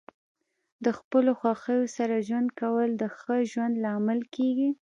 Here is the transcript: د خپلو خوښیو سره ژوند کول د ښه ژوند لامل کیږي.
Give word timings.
د 0.85 0.87
خپلو 0.99 1.31
خوښیو 1.39 1.91
سره 1.97 2.15
ژوند 2.27 2.49
کول 2.61 2.89
د 2.97 3.03
ښه 3.17 3.35
ژوند 3.51 3.75
لامل 3.83 4.19
کیږي. 4.35 4.69